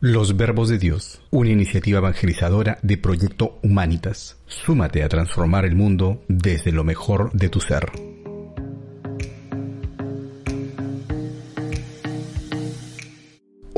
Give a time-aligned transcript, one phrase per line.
[0.00, 4.36] Los Verbos de Dios, una iniciativa evangelizadora de Proyecto Humanitas.
[4.46, 8.13] Súmate a transformar el mundo desde lo mejor de tu ser.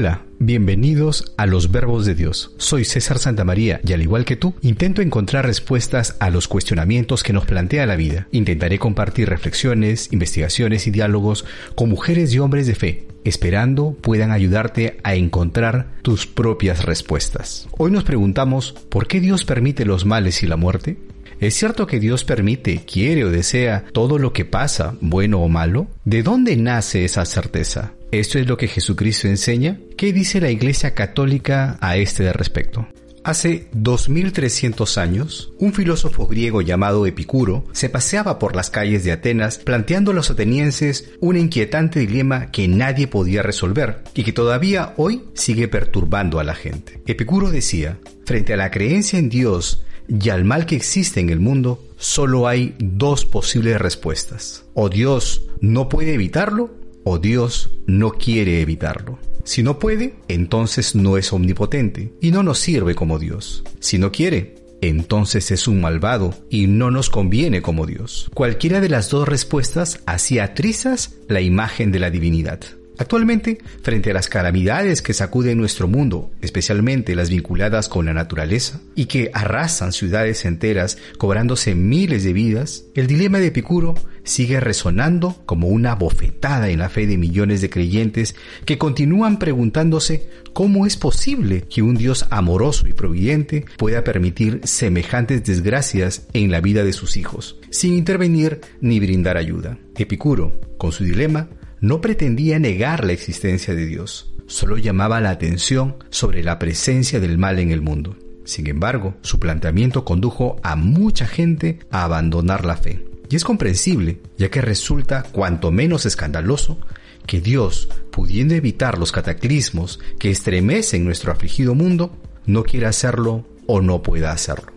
[0.00, 2.52] Hola, bienvenidos a los verbos de Dios.
[2.56, 7.32] Soy César Santamaría y al igual que tú, intento encontrar respuestas a los cuestionamientos que
[7.32, 8.28] nos plantea la vida.
[8.30, 14.98] Intentaré compartir reflexiones, investigaciones y diálogos con mujeres y hombres de fe, esperando puedan ayudarte
[15.02, 17.66] a encontrar tus propias respuestas.
[17.76, 20.96] Hoy nos preguntamos, ¿por qué Dios permite los males y la muerte?
[21.40, 25.86] ¿Es cierto que Dios permite, quiere o desea todo lo que pasa, bueno o malo?
[26.04, 27.94] ¿De dónde nace esa certeza?
[28.10, 29.78] ¿Esto es lo que Jesucristo enseña?
[29.96, 32.88] ¿Qué dice la Iglesia Católica a este respecto?
[33.22, 39.58] Hace 2300 años, un filósofo griego llamado Epicuro se paseaba por las calles de Atenas
[39.58, 45.24] planteando a los atenienses un inquietante dilema que nadie podía resolver y que todavía hoy
[45.34, 47.00] sigue perturbando a la gente.
[47.06, 51.40] Epicuro decía, frente a la creencia en Dios y al mal que existe en el
[51.40, 54.64] mundo, solo hay dos posibles respuestas.
[54.74, 56.70] O Dios no puede evitarlo,
[57.04, 59.18] o Dios no quiere evitarlo.
[59.44, 63.64] Si no puede, entonces no es omnipotente y no nos sirve como Dios.
[63.80, 68.30] Si no quiere, entonces es un malvado y no nos conviene como Dios.
[68.34, 72.60] Cualquiera de las dos respuestas hacía trizas la imagen de la divinidad.
[72.98, 78.80] Actualmente, frente a las calamidades que sacuden nuestro mundo, especialmente las vinculadas con la naturaleza,
[78.96, 83.94] y que arrasan ciudades enteras cobrándose miles de vidas, el dilema de Epicuro
[84.24, 90.28] sigue resonando como una bofetada en la fe de millones de creyentes que continúan preguntándose
[90.52, 96.60] cómo es posible que un Dios amoroso y providente pueda permitir semejantes desgracias en la
[96.60, 99.78] vida de sus hijos, sin intervenir ni brindar ayuda.
[99.96, 101.48] Epicuro, con su dilema,
[101.80, 107.38] no pretendía negar la existencia de Dios, solo llamaba la atención sobre la presencia del
[107.38, 108.16] mal en el mundo.
[108.44, 113.04] Sin embargo, su planteamiento condujo a mucha gente a abandonar la fe.
[113.28, 116.78] Y es comprensible, ya que resulta cuanto menos escandaloso
[117.26, 122.16] que Dios, pudiendo evitar los cataclismos que estremecen nuestro afligido mundo,
[122.46, 124.72] no quiera hacerlo o no pueda hacerlo.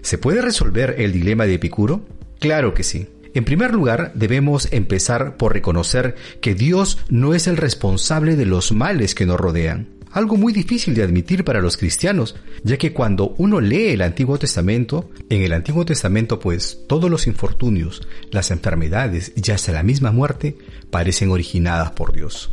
[0.00, 2.06] ¿Se puede resolver el dilema de Epicuro?
[2.40, 3.08] Claro que sí.
[3.34, 8.72] En primer lugar, debemos empezar por reconocer que Dios no es el responsable de los
[8.72, 9.88] males que nos rodean.
[10.10, 14.38] Algo muy difícil de admitir para los cristianos, ya que cuando uno lee el Antiguo
[14.38, 20.12] Testamento, en el Antiguo Testamento pues todos los infortunios, las enfermedades y hasta la misma
[20.12, 20.58] muerte
[20.90, 22.52] parecen originadas por Dios.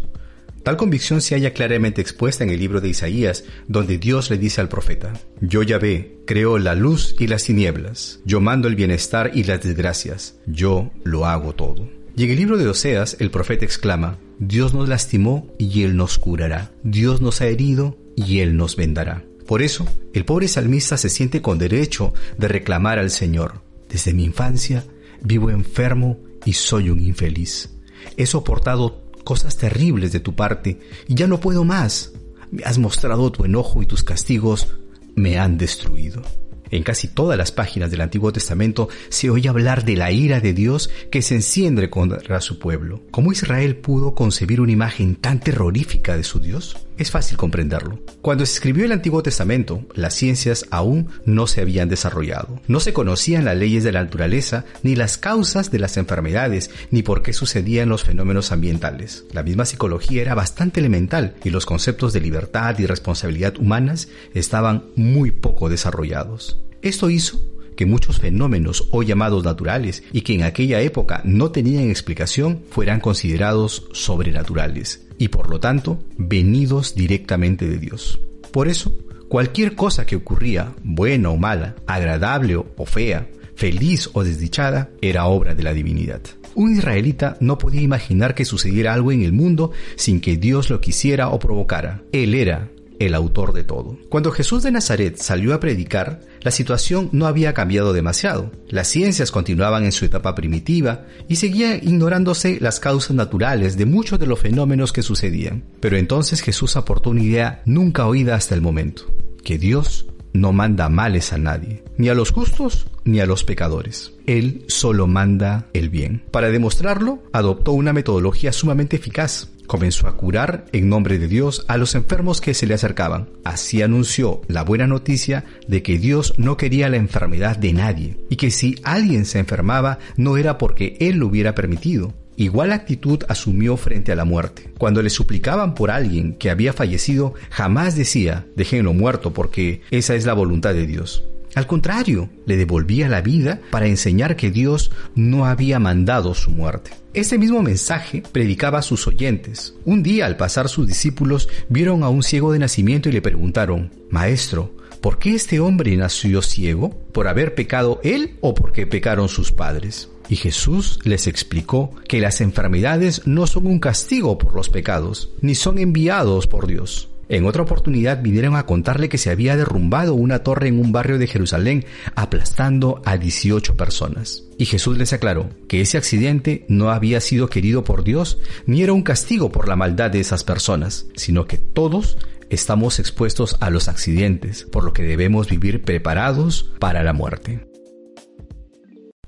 [0.70, 4.62] Tal convicción se halla claramente expuesta en el libro de Isaías, donde Dios le dice
[4.62, 9.32] al profeta, Yo ya ve, creo la luz y las tinieblas, yo mando el bienestar
[9.34, 11.90] y las desgracias, yo lo hago todo.
[12.16, 16.20] Y en el libro de Oseas el profeta exclama, Dios nos lastimó y Él nos
[16.20, 19.24] curará, Dios nos ha herido y Él nos vendará.
[19.48, 24.24] Por eso, el pobre salmista se siente con derecho de reclamar al Señor, desde mi
[24.24, 24.86] infancia
[25.20, 27.72] vivo enfermo y soy un infeliz.
[28.18, 32.14] He soportado cosas terribles de tu parte y ya no puedo más.
[32.50, 34.70] Me has mostrado tu enojo y tus castigos
[35.14, 36.24] me han destruido.
[36.72, 40.54] En casi todas las páginas del Antiguo Testamento se oye hablar de la ira de
[40.54, 43.02] Dios que se enciende contra su pueblo.
[43.12, 46.78] ¿Cómo Israel pudo concebir una imagen tan terrorífica de su Dios?
[47.00, 48.00] Es fácil comprenderlo.
[48.22, 52.60] Cuando se escribió el Antiguo Testamento, las ciencias aún no se habían desarrollado.
[52.68, 57.02] No se conocían las leyes de la naturaleza, ni las causas de las enfermedades, ni
[57.02, 59.24] por qué sucedían los fenómenos ambientales.
[59.32, 64.84] La misma psicología era bastante elemental y los conceptos de libertad y responsabilidad humanas estaban
[64.98, 66.59] muy poco desarrollados.
[66.82, 67.42] Esto hizo
[67.76, 73.00] que muchos fenómenos hoy llamados naturales y que en aquella época no tenían explicación fueran
[73.00, 78.20] considerados sobrenaturales y por lo tanto venidos directamente de Dios.
[78.52, 78.94] Por eso,
[79.28, 85.54] cualquier cosa que ocurría, buena o mala, agradable o fea, feliz o desdichada, era obra
[85.54, 86.22] de la divinidad.
[86.56, 90.82] Un israelita no podía imaginar que sucediera algo en el mundo sin que Dios lo
[90.82, 92.04] quisiera o provocara.
[92.12, 93.98] Él era el autor de todo.
[94.10, 98.52] Cuando Jesús de Nazaret salió a predicar, la situación no había cambiado demasiado.
[98.68, 104.20] Las ciencias continuaban en su etapa primitiva y seguían ignorándose las causas naturales de muchos
[104.20, 105.64] de los fenómenos que sucedían.
[105.80, 109.04] Pero entonces Jesús aportó una idea nunca oída hasta el momento,
[109.44, 114.14] que Dios no manda males a nadie, ni a los justos ni a los pecadores.
[114.28, 116.24] Él solo manda el bien.
[116.32, 119.50] Para demostrarlo, adoptó una metodología sumamente eficaz.
[119.70, 123.30] Comenzó a curar en nombre de Dios a los enfermos que se le acercaban.
[123.44, 128.38] Así anunció la buena noticia de que Dios no quería la enfermedad de nadie y
[128.38, 133.76] que si alguien se enfermaba no era porque Él lo hubiera permitido, Igual actitud asumió
[133.76, 134.72] frente a la muerte.
[134.78, 140.26] Cuando le suplicaban por alguien que había fallecido, jamás decía, déjenlo muerto porque esa es
[140.26, 141.26] la voluntad de Dios.
[141.56, 146.92] Al contrario, le devolvía la vida para enseñar que Dios no había mandado su muerte.
[147.14, 149.74] Ese mismo mensaje predicaba a sus oyentes.
[149.84, 153.92] Un día al pasar sus discípulos vieron a un ciego de nacimiento y le preguntaron,
[154.12, 156.92] Maestro, ¿por qué este hombre nació ciego?
[157.12, 160.10] ¿Por haber pecado él o porque pecaron sus padres?
[160.30, 165.56] Y Jesús les explicó que las enfermedades no son un castigo por los pecados, ni
[165.56, 167.09] son enviados por Dios.
[167.30, 171.20] En otra oportunidad vinieron a contarle que se había derrumbado una torre en un barrio
[171.20, 171.86] de Jerusalén
[172.16, 174.44] aplastando a 18 personas.
[174.58, 178.94] Y Jesús les aclaró que ese accidente no había sido querido por Dios ni era
[178.94, 182.18] un castigo por la maldad de esas personas, sino que todos
[182.50, 187.68] estamos expuestos a los accidentes, por lo que debemos vivir preparados para la muerte.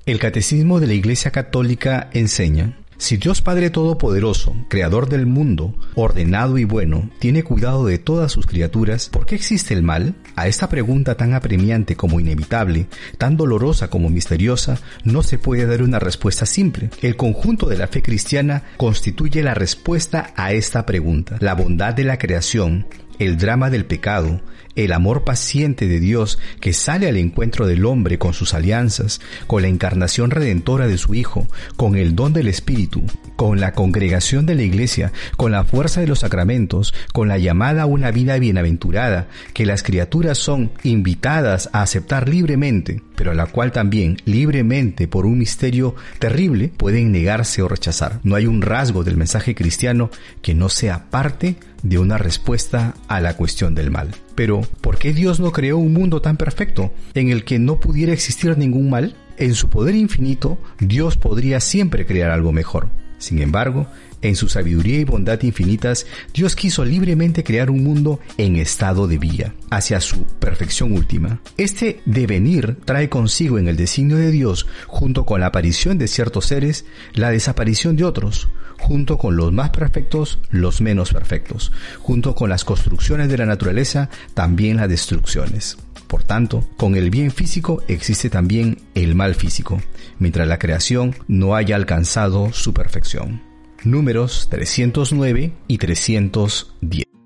[0.07, 6.59] El Catecismo de la Iglesia Católica enseña, si Dios Padre Todopoderoso, Creador del mundo, ordenado
[6.59, 10.13] y bueno, tiene cuidado de todas sus criaturas, ¿por qué existe el mal?
[10.35, 12.85] A esta pregunta tan apremiante como inevitable,
[13.17, 16.91] tan dolorosa como misteriosa, no se puede dar una respuesta simple.
[17.01, 21.37] El conjunto de la fe cristiana constituye la respuesta a esta pregunta.
[21.39, 22.85] La bondad de la creación,
[23.21, 24.41] el drama del pecado,
[24.75, 29.61] el amor paciente de Dios que sale al encuentro del hombre con sus alianzas, con
[29.61, 33.03] la encarnación redentora de su Hijo, con el don del Espíritu,
[33.35, 37.83] con la congregación de la Iglesia, con la fuerza de los sacramentos, con la llamada
[37.83, 43.45] a una vida bienaventurada, que las criaturas son invitadas a aceptar libremente, pero a la
[43.45, 48.19] cual también libremente por un misterio terrible pueden negarse o rechazar.
[48.23, 50.09] No hay un rasgo del mensaje cristiano
[50.41, 54.09] que no sea parte una respuesta a la cuestión del mal.
[54.35, 58.13] Pero, ¿por qué Dios no creó un mundo tan perfecto en el que no pudiera
[58.13, 59.15] existir ningún mal?
[59.37, 62.89] En su poder infinito, Dios podría siempre crear algo mejor.
[63.17, 63.87] Sin embargo,
[64.23, 69.17] en su sabiduría y bondad infinitas, Dios quiso libremente crear un mundo en estado de
[69.17, 71.39] vía, hacia su perfección última.
[71.57, 76.45] Este devenir trae consigo en el designio de Dios, junto con la aparición de ciertos
[76.45, 78.47] seres, la desaparición de otros,
[78.81, 84.09] junto con los más perfectos, los menos perfectos, junto con las construcciones de la naturaleza,
[84.33, 85.77] también las destrucciones.
[86.07, 89.81] Por tanto, con el bien físico existe también el mal físico,
[90.19, 93.41] mientras la creación no haya alcanzado su perfección.
[93.83, 97.20] Números 309 y 310.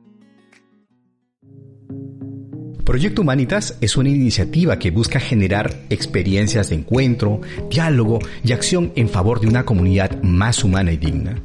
[2.85, 9.09] Proyecto Humanitas es una iniciativa que busca generar experiencias de encuentro, diálogo y acción en
[9.09, 11.41] favor de una comunidad más humana y digna.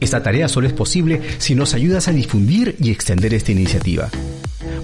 [0.00, 4.08] Esta tarea solo es posible si nos ayudas a difundir y extender esta iniciativa.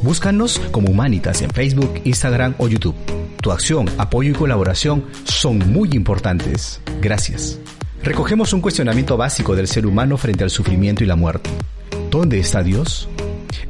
[0.02, 2.96] Búscanos como Humanitas en Facebook, Instagram o YouTube.
[3.40, 6.82] Tu acción, apoyo y colaboración son muy importantes.
[7.00, 7.58] Gracias.
[8.02, 11.48] Recogemos un cuestionamiento básico del ser humano frente al sufrimiento y la muerte.
[12.10, 13.08] ¿Dónde está Dios?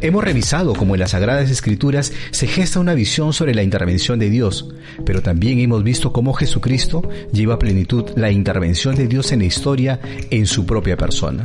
[0.00, 4.30] Hemos revisado cómo en las Sagradas Escrituras se gesta una visión sobre la intervención de
[4.30, 4.68] Dios,
[5.04, 9.46] pero también hemos visto cómo Jesucristo lleva a plenitud la intervención de Dios en la
[9.46, 10.00] historia
[10.30, 11.44] en su propia persona.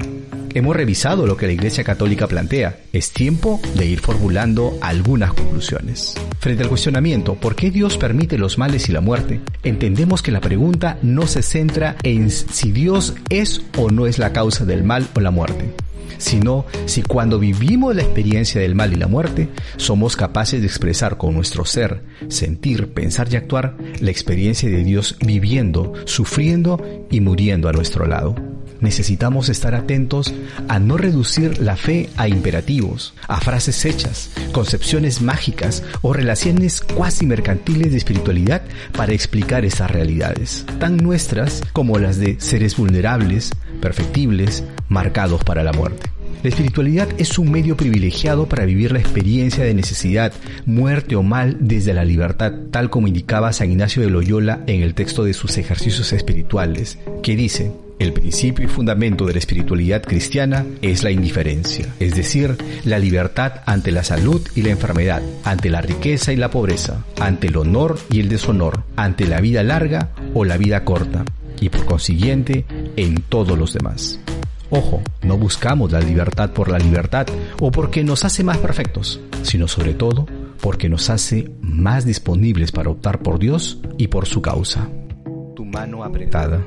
[0.53, 2.79] Hemos revisado lo que la Iglesia Católica plantea.
[2.91, 6.15] Es tiempo de ir formulando algunas conclusiones.
[6.39, 9.41] Frente al cuestionamiento, ¿por qué Dios permite los males y la muerte?
[9.63, 14.34] Entendemos que la pregunta no se centra en si Dios es o no es la
[14.34, 15.74] causa del mal o la muerte
[16.18, 21.18] sino si cuando vivimos la experiencia del mal y la muerte, somos capaces de expresar
[21.18, 27.70] con nuestro ser, sentir, pensar y actuar la experiencia de Dios viviendo, sufriendo y muriendo
[27.70, 28.36] a nuestro lado.
[28.82, 30.34] Necesitamos estar atentos
[30.70, 37.25] a no reducir la fe a imperativos, a frases hechas, concepciones mágicas o relaciones cuasi
[37.25, 38.62] mercantiles de espiritualidad
[38.96, 45.74] para explicar esas realidades, tan nuestras como las de seres vulnerables, perfectibles, marcados para la
[45.74, 46.09] muerte.
[46.41, 50.31] La espiritualidad es un medio privilegiado para vivir la experiencia de necesidad,
[50.65, 54.93] muerte o mal desde la libertad, tal como indicaba San Ignacio de Loyola en el
[54.93, 60.65] texto de sus ejercicios espirituales, que dice, El principio y fundamento de la espiritualidad cristiana
[60.81, 62.55] es la indiferencia, es decir,
[62.86, 67.48] la libertad ante la salud y la enfermedad, ante la riqueza y la pobreza, ante
[67.48, 71.25] el honor y el deshonor, ante la vida larga o la vida corta,
[71.62, 74.20] y por consiguiente en todos los demás.
[74.70, 77.28] Ojo, no buscamos la libertad por la libertad
[77.60, 80.28] o porque nos hace más perfectos, sino sobre todo
[80.62, 84.89] porque nos hace más disponibles para optar por Dios y por su causa.
[85.56, 86.63] Tu mano apretada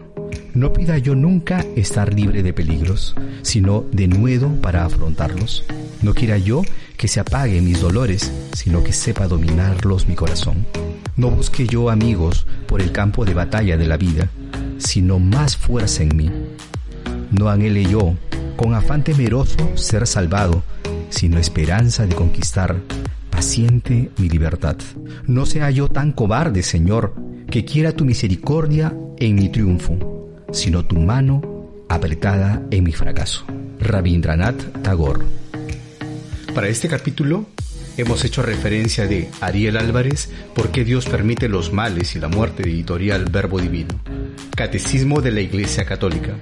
[0.54, 5.64] no pida yo nunca estar libre de peligros, sino de nuevo para afrontarlos.
[6.02, 6.62] No quiera yo
[6.96, 10.66] que se apaguen mis dolores, sino que sepa dominarlos mi corazón.
[11.16, 14.28] No busque yo amigos por el campo de batalla de la vida,
[14.82, 16.30] sino más fuerza en mí.
[17.30, 18.14] No anhele yo,
[18.56, 20.62] con afán temeroso, ser salvado,
[21.08, 22.76] sino esperanza de conquistar
[23.30, 24.76] paciente mi libertad.
[25.26, 27.14] No sea yo tan cobarde, Señor,
[27.50, 30.12] que quiera tu misericordia en mi triunfo
[30.52, 31.42] sino tu mano
[31.88, 33.44] apretada en mi fracaso.
[33.80, 35.24] Rabindranath Tagore.
[36.54, 37.46] Para este capítulo
[37.96, 42.62] hemos hecho referencia de Ariel Álvarez, ¿Por qué Dios permite los males y la muerte?
[42.62, 44.00] editorial Verbo Divino.
[44.56, 46.36] Catecismo de la Iglesia Católica.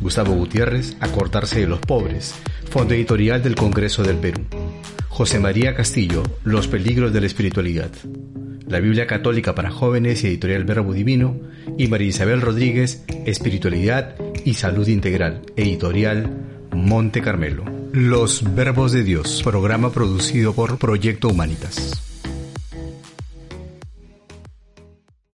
[0.00, 2.34] Gustavo Gutiérrez, Acordarse de los pobres.
[2.70, 4.42] Fondo editorial del Congreso del Perú.
[5.08, 7.90] José María Castillo, Los peligros de la espiritualidad
[8.70, 11.36] la Biblia Católica para Jóvenes y Editorial Verbo Divino,
[11.76, 16.30] y María Isabel Rodríguez, Espiritualidad y Salud Integral, Editorial
[16.72, 17.79] Monte Carmelo.
[17.92, 22.09] Los Verbos de Dios, programa producido por Proyecto Humanitas.